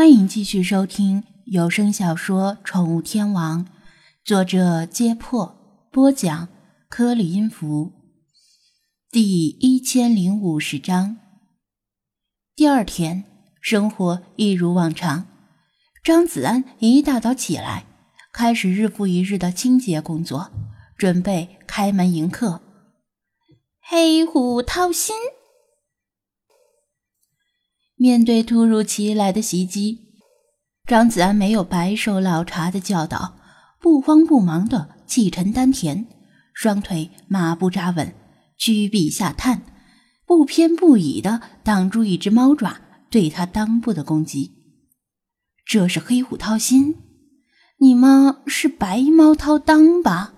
[0.00, 3.66] 欢迎继续收听有声小说《宠物天王》，
[4.24, 5.54] 作者：揭破，
[5.92, 6.48] 播讲：
[6.88, 7.92] 颗粒音符，
[9.10, 11.18] 第一千零五十章。
[12.56, 13.24] 第二天，
[13.60, 15.26] 生活一如往常。
[16.02, 17.84] 张子安一大早起来，
[18.32, 20.50] 开始日复一日的清洁工作，
[20.96, 22.62] 准备开门迎客。
[23.82, 25.14] 黑虎掏心。
[28.02, 29.98] 面对突如其来的袭击，
[30.88, 33.36] 张子安没有白受老茶的教导，
[33.78, 36.06] 不慌不忙的气沉丹田，
[36.54, 38.14] 双腿马步扎稳，
[38.56, 39.60] 屈臂下探，
[40.24, 44.52] 不偏不倚的挡住一只猫爪对他裆部的攻击。
[45.66, 46.94] 这是黑虎掏心，
[47.80, 50.32] 你妈是白猫掏裆吧？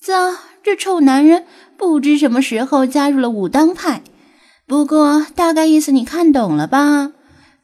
[0.00, 1.44] 啧，这臭男人
[1.76, 4.04] 不知什么时候加入了武当派。
[4.68, 7.12] 不过，大概意思你看懂了吧？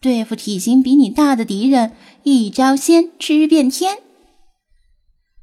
[0.00, 3.98] 对付体型比你大的敌人，一招鲜吃遍天。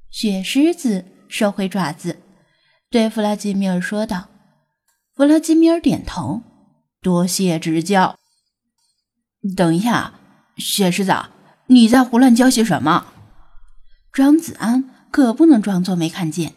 [0.10, 2.18] 雪狮子收回爪子，
[2.90, 4.30] 对弗拉基米尔说道。
[5.16, 6.42] 弗拉基米尔点头，
[7.00, 8.16] 多谢指教。
[9.56, 10.14] 等一下，
[10.58, 11.14] 雪狮子，
[11.68, 13.06] 你在胡乱教些什么？
[14.12, 16.54] 张子安可不能装作没看见，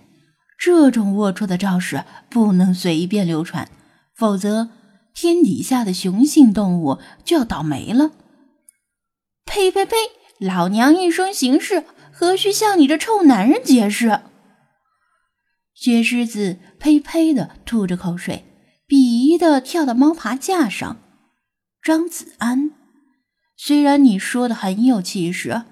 [0.58, 3.68] 这种龌龊的招式不能随便流传，
[4.16, 4.70] 否则。
[5.14, 8.10] 天底下的雄性动物就要倒霉了！
[9.46, 9.94] 呸呸呸！
[10.40, 14.20] 老娘一生行事，何须向你这臭男人解释？
[15.72, 18.44] 雪狮子呸呸的吐着口水，
[18.88, 20.96] 鄙夷的跳到猫爬架上。
[21.80, 22.72] 张子安，
[23.56, 25.62] 虽然你说的很有气势，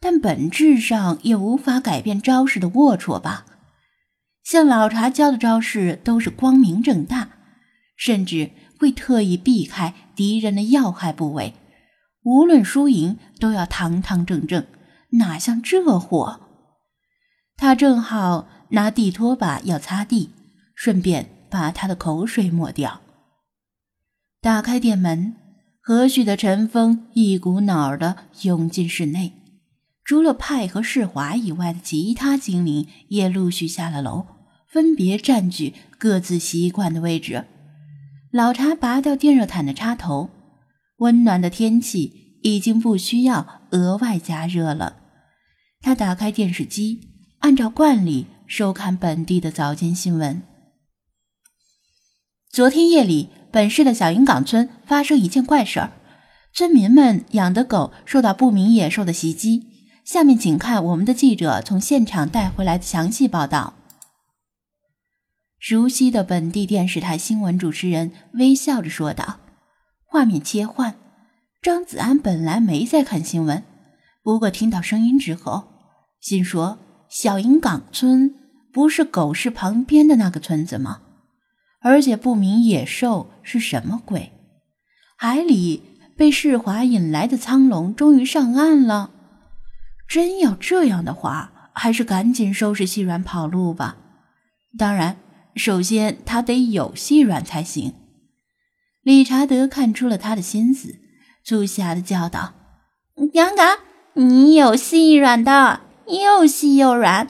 [0.00, 3.46] 但本质上也无法改变招式的龌龊吧？
[4.42, 7.30] 像老茶教的招式都是光明正大，
[7.96, 8.50] 甚至。
[8.78, 11.54] 会特意避开敌人的要害部位，
[12.22, 14.64] 无论输赢都要堂堂正正，
[15.10, 16.40] 哪像这货？
[17.56, 20.30] 他正好拿地拖把要擦地，
[20.74, 23.00] 顺便把他的口水抹掉。
[24.40, 25.34] 打开店门，
[25.80, 29.32] 和煦的晨风一股脑儿的涌进室内，
[30.04, 34.26] 除了派和世华以外的其他精灵也陆续下了楼，
[34.68, 37.44] 分别占据各自习惯的位置。
[38.30, 40.28] 老茶拔掉电热毯的插头，
[40.98, 44.96] 温暖的天气已经不需要额外加热了。
[45.80, 50.42] 他打开电视机，按照惯例收看本地的早间新闻。
[52.50, 55.92] 昨天夜里，本市的小营港村发生一件怪事儿，
[56.52, 59.64] 村民们养的狗受到不明野兽的袭击。
[60.04, 63.77] 下面请看我们的记者从现场带回来的详细报道。
[65.70, 69.38] 熟悉的本地电视台新闻主持人微笑着说道
[70.08, 70.94] ：“画面切换，
[71.60, 73.62] 张子安本来没在看新闻，
[74.22, 75.64] 不过听到声音之后，
[76.22, 76.78] 心说
[77.10, 78.34] 小营港村
[78.72, 81.02] 不是狗市旁边的那个村子吗？
[81.82, 84.32] 而且不明野兽是什么鬼？
[85.18, 85.82] 海里
[86.16, 89.10] 被世华引来的苍龙终于上岸了。
[90.08, 93.98] 真要这样的话，还是赶紧收拾细软跑路吧。
[94.78, 95.18] 当然。”
[95.58, 97.92] 首先，他得有细软才行。
[99.02, 101.00] 理查德看出了他的心思，
[101.44, 102.54] 促狭的叫道
[103.34, 103.78] ：“杨嘎，
[104.14, 107.28] 你有细软的，又细又软。”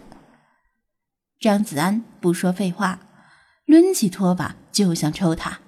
[1.41, 3.01] 张子安不说废话，
[3.67, 5.61] 抡起拖把就想抽他，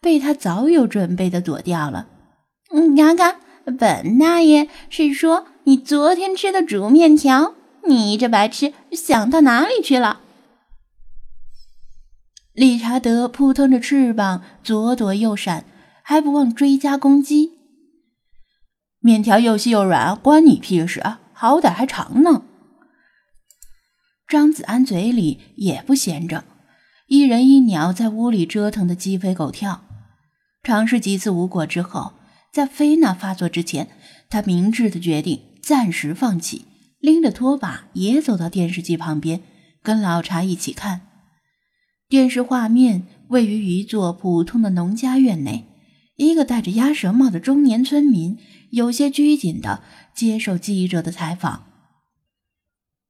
[0.00, 2.06] 被他早有准备的躲掉了。
[2.72, 3.40] “嗯，杨嘎，
[3.78, 7.54] 本大爷是说你昨天吃的煮面条，
[7.88, 10.20] 你这白痴想到哪里去了？”
[12.54, 15.64] 理查德扑腾着翅膀，左躲右闪，
[16.04, 17.50] 还不忘追加攻击。
[19.00, 21.20] 面条又细又软，关你屁事啊？
[21.32, 22.44] 好歹还长呢。
[24.28, 26.44] 张子安嘴里也不闲着，
[27.08, 29.82] 一人一鸟在屋里折腾的鸡飞狗跳。
[30.62, 32.12] 尝试几次无果之后，
[32.52, 33.88] 在菲娜发作之前，
[34.30, 36.64] 他明智的决定暂时放弃，
[37.00, 39.42] 拎着拖把也走到电视机旁边，
[39.82, 41.00] 跟老茶一起看。
[42.08, 45.64] 电视画面位于一座普通的农家院内，
[46.16, 48.38] 一个戴着鸭舌帽的中年村民
[48.70, 49.82] 有些拘谨地
[50.14, 51.64] 接受记者的采访。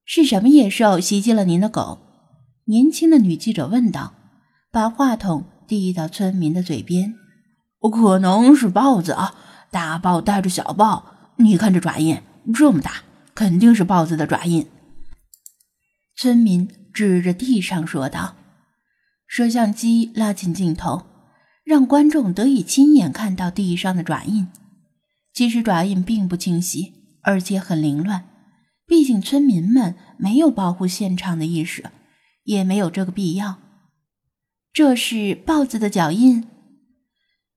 [0.05, 1.99] 是什么野兽袭击了您的狗？
[2.67, 4.15] 年轻的女记者问道，
[4.71, 7.15] 把话筒递到村民的嘴边。
[7.93, 9.35] 可能是豹子啊，
[9.71, 12.23] 大豹带着小豹，你看这爪印
[12.55, 13.03] 这么大，
[13.35, 14.67] 肯定是豹子的爪印。
[16.17, 18.37] 村民指着地上说道。
[19.27, 21.07] 摄像机拉近镜头，
[21.65, 24.49] 让观众得以亲眼看到地上的爪印。
[25.33, 28.27] 其实爪印并不清晰，而且很凌乱。
[28.87, 31.91] 毕竟村民们没有保护现场的意识，
[32.45, 33.59] 也没有这个必要。
[34.73, 36.47] 这是豹子的脚印？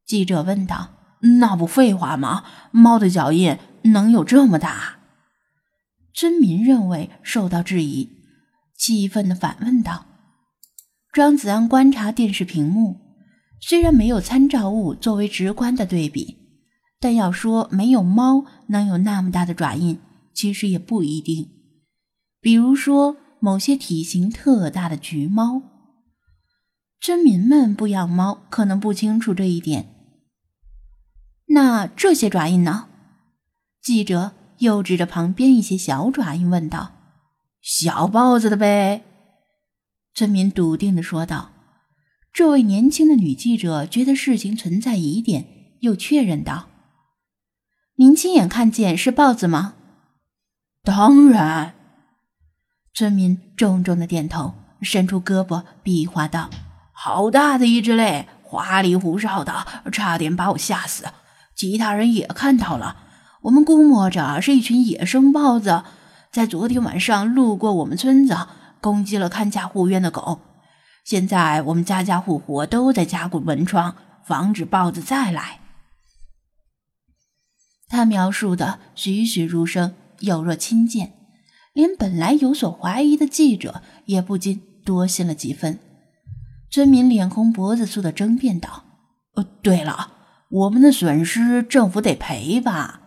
[0.06, 0.94] 记者问道。
[1.40, 2.44] 那不废话吗？
[2.72, 5.00] 猫的脚印能有这么大？
[6.14, 8.10] 村民认为受到质疑，
[8.78, 10.06] 气愤地反问道。
[11.18, 12.96] 庄子安观察电视屏幕，
[13.60, 16.38] 虽然没有参照物作为直观的对比，
[17.00, 20.00] 但要说没有猫能有那么大的爪印，
[20.36, 21.50] 其实也不一定。
[22.40, 25.64] 比如说某些体型特大的橘猫，
[27.02, 29.88] 村民们不养猫，可能不清楚这一点。
[31.48, 32.90] 那这些爪印呢？
[33.82, 36.92] 记者又指着旁边一些小爪印问道
[37.60, 39.02] ：“小豹子的呗。”
[40.18, 41.52] 村民笃定地说道。
[42.34, 45.46] 这位年轻的女记者觉得事情存在疑点，
[45.82, 46.70] 又确认道
[47.98, 49.76] ：“您亲眼看见是豹子吗
[50.84, 51.76] ？”“当然。”
[52.96, 56.50] 村民重重的点头，伸出胳膊比划道
[56.92, 61.06] ：“好大的一只嘞，花里胡哨的，差点把我吓死。”
[61.56, 62.98] 其他人也看到了，
[63.44, 65.84] 我们估摸着是一群野生豹子，
[66.32, 68.36] 在昨天晚上路过我们村子，
[68.82, 70.40] 攻击了看家护院的狗。
[71.04, 73.96] 现在我们家家户户都在加固门窗，
[74.26, 75.60] 防止豹子再来。
[77.88, 81.14] 他描述的栩栩如生，有若亲见，
[81.74, 85.80] 连本来有所怀疑的记者也不禁多信了几分。
[86.70, 88.84] 村民脸红脖子粗的争辩道
[89.36, 90.14] ：“哦，对了。”
[90.50, 93.02] 我们的损失，政府得赔吧？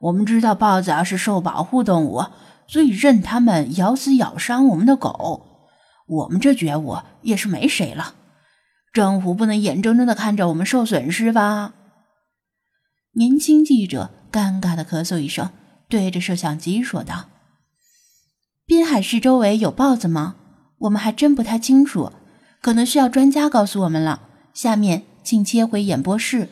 [0.00, 2.22] 我们知道豹子啊是受保护动物，
[2.66, 5.72] 所以任他们咬死咬伤我们的狗。
[6.06, 8.14] 我们这觉悟也是没谁了。
[8.92, 11.74] 政府不能眼睁睁的看着我们受损失吧？
[13.12, 15.50] 年轻记者尴尬的咳嗽一声，
[15.88, 17.30] 对着摄像机说道
[18.66, 20.36] ：“滨海市周围有豹子吗？
[20.78, 22.12] 我们还真不太清楚，
[22.60, 24.28] 可能需要专家告诉我们了。
[24.52, 26.48] 下面请切回演播室。”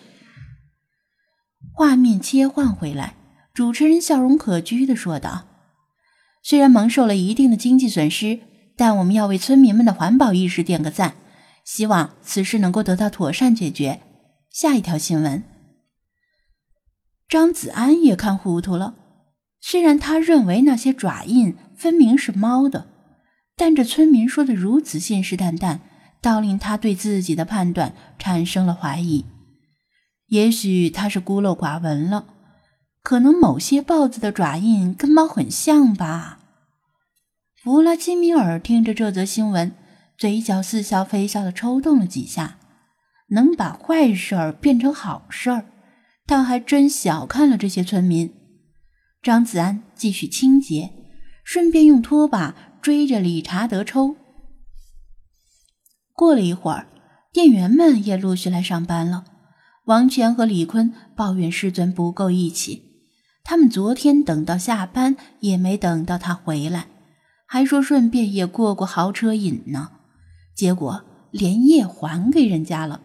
[1.75, 3.15] 画面切换回来，
[3.53, 5.45] 主持人笑容可掬的说道
[6.43, 8.41] ：“虽然蒙受了一定的经济损失，
[8.77, 11.15] 但我们要为村民们的环保意识点个赞，
[11.65, 14.01] 希望此事能够得到妥善解决。”
[14.51, 15.43] 下一条新闻，
[17.27, 18.97] 张子安也看糊涂了。
[19.63, 22.87] 虽然他认为那些爪印分明是猫的，
[23.57, 25.79] 但这村民说的如此信誓旦旦，
[26.21, 29.25] 倒令他对自己的判断产生了怀疑。
[30.27, 32.27] 也许他是孤陋寡闻了，
[33.03, 36.39] 可能某些豹子的爪印跟猫很像吧。
[37.63, 39.73] 弗拉基米尔听着这则新闻，
[40.17, 42.59] 嘴角似笑非笑的抽动了几下。
[43.29, 45.65] 能把坏事儿变成好事儿，
[46.27, 48.33] 他还真小看了这些村民。
[49.23, 50.93] 张子安继续清洁，
[51.43, 54.17] 顺便用拖把追着理查德抽。
[56.13, 56.89] 过了一会儿，
[57.33, 59.25] 店员们也陆续来上班了。
[59.87, 62.92] 王权和李坤抱怨师尊不够义气，
[63.45, 66.87] 他们昨天等到下班也没等到他回来，
[67.47, 69.91] 还说顺便也过过豪车瘾呢，
[70.55, 73.01] 结果连夜还给人家了。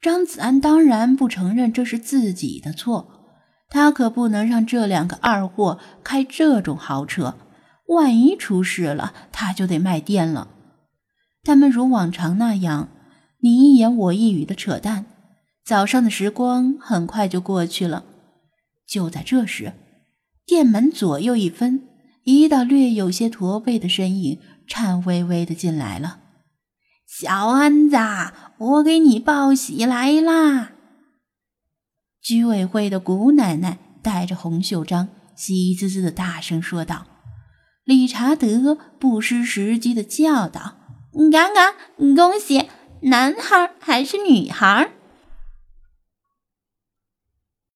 [0.00, 3.08] 张子安当然不承认这是自己的错，
[3.68, 7.36] 他可不能让这两个二货开这种豪车，
[7.88, 10.48] 万一出事了，他就得卖店了。
[11.44, 12.88] 他们如往常那样，
[13.40, 15.04] 你一言我一语的扯淡。
[15.64, 18.04] 早上的时光很快就过去了，
[18.90, 19.72] 就在这时，
[20.44, 21.88] 店门左右一分，
[22.24, 26.18] 一道略有些驼背的身影颤巍巍的进来了。
[27.06, 27.96] 小安子，
[28.58, 30.72] 我给你报喜来啦！
[32.20, 37.06] 居委会的古奶奶带着红袖章，喜滋滋的大声说道。
[37.84, 40.78] 理查德不失时机的叫道
[41.30, 41.74] ：“刚刚
[42.16, 42.68] 恭喜，
[43.02, 44.90] 男孩还是女孩？”